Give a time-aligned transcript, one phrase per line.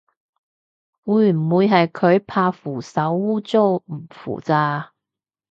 [1.03, 4.93] 會唔會係佢怕扶手污糟唔扶咋